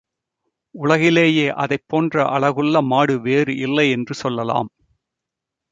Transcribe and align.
உலகிலேயே 0.75 1.47
அதைப் 1.55 1.85
போன்ற 1.87 2.23
அழகுள்ள 2.29 2.81
மாடு 2.83 3.19
வேறு 3.19 3.55
இல்லையென்று 3.57 4.15
சொல்லலாம். 4.15 4.71